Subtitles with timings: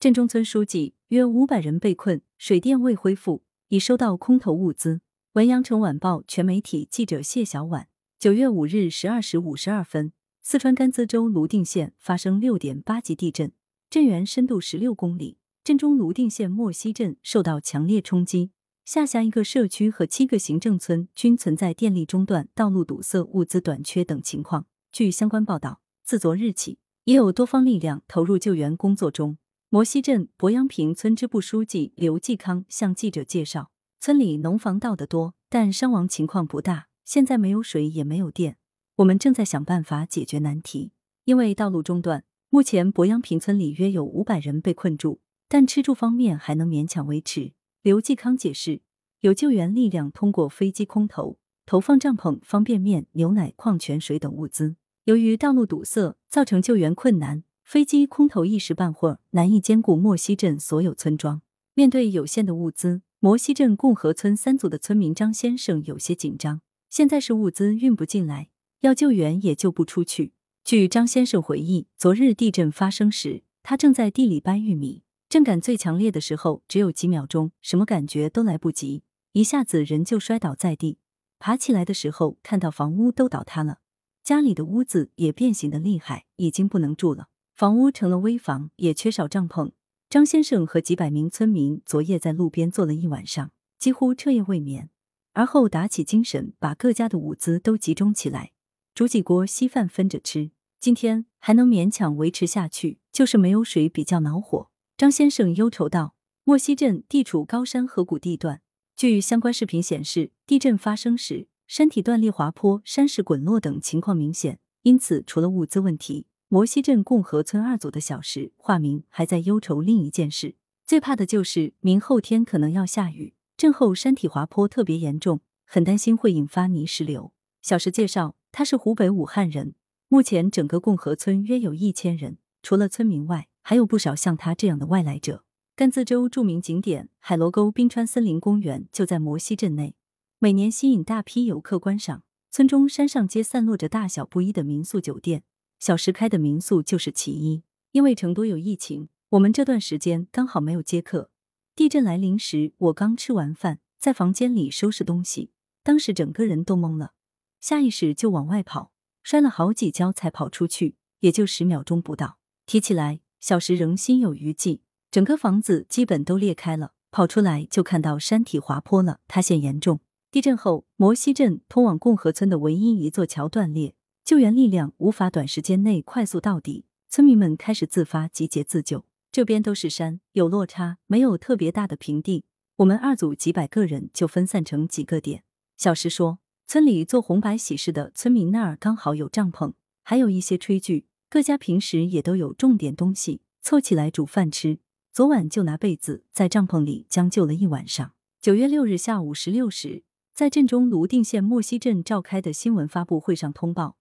[0.00, 5.00] 镇中村书记约五百人被困，水电未恢复，已收到空投物资。
[5.32, 7.88] 文阳城晚报全媒体记者谢小婉。
[8.16, 13.50] 九月五日十二时五十二分，四川甘孜州泸定县发生六点八级地震，
[13.90, 15.36] 震源深度十六公里。
[15.64, 18.52] 镇中泸定县莫西镇受到强烈冲击，
[18.84, 24.66] 下辖一个社区和七个行政村均存在电力中断、道路堵塞、物资短缺等情况。
[24.92, 29.38] 据相关报道，自昨日起，已有多方力量投入救援工作中。
[29.70, 33.70] 摩西镇博阳坪村支部书记刘继康向记者介绍，
[34.00, 36.86] 村里农房倒得多，但伤亡情况不大。
[37.04, 38.56] 现在没有水也没有电，
[38.96, 40.92] 我们正在想办法解决难题。
[41.26, 45.20] 因为道路中断，目前博阳坪村里约有五百人被困住。
[45.50, 47.52] 但吃住方面还能勉强维持。
[47.82, 48.80] 刘继康解释，
[49.20, 54.76] 有救援力量通过飞机空投投放帐篷、方便面、牛奶、矿泉水等物资。
[55.04, 61.42] 由于道路堵塞，造成救援困难，飞机空投一时半会儿难以兼顾莫西镇所有村庄。
[61.74, 66.62] 面对有限的物资，摩西镇共和村三组的村民张先生有些紧张。
[66.88, 68.48] 现在是物资运不进来，
[68.80, 70.32] 要救援也救不出去。
[70.64, 75.02] 据张先生回忆，昨日地震发生时，他正在地里掰玉米。
[75.28, 80.96] 震感最强烈的时候只有几秒钟，什么感觉都来不及，一下子人就摔倒在地。
[81.38, 83.80] 爬起来的时候，看到房屋都倒塌了，
[84.24, 87.28] 家里的屋子也变形的厉害，已经不能住了。
[87.58, 89.72] 房屋成了危房，也缺少帐篷。
[90.08, 93.50] 张先生和几百名村民昨夜在路边坐了一晚上，
[93.80, 94.90] 几乎彻夜未眠。
[95.32, 98.52] 而后打起精神，把各家的物资都集中起来，
[98.94, 100.52] 煮几锅稀饭分着吃。
[100.78, 104.70] 今天还能勉强维持下去，就是没有水比较恼火。
[104.96, 108.62] 张先生忧愁道：“莫西镇地处高山河谷地段，
[108.94, 114.60] 据相关视频显示，地震发生时山体断裂、滑坡、山石滚落等情况明显。
[114.82, 129.74] 因此，除了物资问题，摩西镇共和村二组的小石化名还在忧愁另一件事，最怕的就是明后天可能要下雨，震后山体滑坡特别严重，很担心会引发泥石流。”小石介绍，他是湖北武汉人，
[130.08, 133.48] 目前整个共和村约有一千人，除了村民外。
[133.68, 135.44] 还有不少像他这样的外来者。
[135.76, 139.94] 甘孜州著名景点海螺沟冰川森林公园就在摩西镇内，
[140.38, 142.22] 每年吸引大批游客观赏。
[142.50, 145.42] 村中山上皆散落着大小不一的民宿酒店，
[145.78, 147.62] 小石开的民宿就是其一。
[147.92, 151.30] 因为成都有疫情，我们这段时间刚好没有接客。
[151.74, 155.50] 地震来临时，我刚吃完饭，在房间里收拾东西，
[155.82, 157.12] 当时整个人都懵了，
[157.60, 162.38] 下意识就往外跑，摔了好几跤才跑出去，也就十秒钟不到。
[162.66, 163.20] 提起来。
[163.40, 170.00] 小石仍心有余悸，整个房子基本都裂开了，跑出来就看到山体滑坡了，塌陷严重。
[170.32, 173.94] 地震后，摩西镇通往共和村的唯一一座桥断裂，
[174.28, 179.06] 救援力量无法短时间内快速到底，村民们开始自发集结自救。
[179.32, 182.44] 这边都是山，有落差，没有特别大的平地。
[182.76, 185.44] 我们二组几百个人就分散成几个点。
[185.78, 189.72] 小石说，村里做红白喜事的村民那儿刚好有帐篷，
[190.02, 191.06] 还有一些炊具。
[191.30, 194.80] 各家平时也都有种点东西，凑起来煮饭吃。
[195.10, 198.12] 昨晚就拿被子在帐篷里将就了一晚上。
[198.42, 200.02] 九月六日下午十六时，
[200.34, 203.96] 在镇中泸定县莫西镇召开的新闻发布会上通报，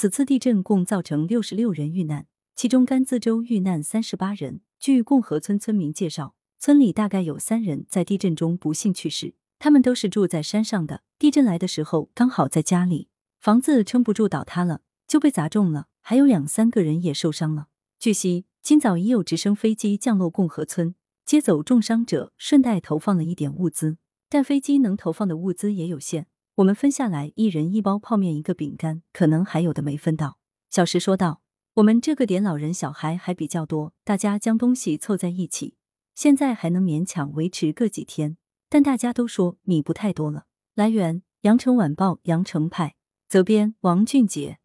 [0.00, 4.60] 此次地震共造成六十六人遇难，其中甘孜州遇难三十八人。
[4.78, 11.02] 据共和村村民介绍，村里大概有三人在地震中不幸去世，他们都是住在山上的。
[11.18, 13.08] 地震来的时候刚好在家里，
[13.40, 15.88] 房子撑不住倒塌了，就被砸中了。
[16.00, 17.66] 还有两三个人也受伤了。
[17.98, 20.94] 据悉，今早已有直升飞机降落共和村，
[21.24, 23.98] 接走重伤者，顺带投放了一点物资。
[24.28, 30.38] 但飞机能投放的物资也有限，我们分下来，一人一包泡面，一个饼干，可能还有的没分到。
[30.70, 31.40] 小石说道
[31.74, 35.76] ：“我们这个点老人小孩还比较多，大家将东西凑在一起，
[36.16, 38.36] 现在还能勉强维持个几天。
[38.68, 42.96] 但大家都说米不太多了。”来源：羊城晚报羊城派，
[43.28, 44.58] 责编：王俊杰。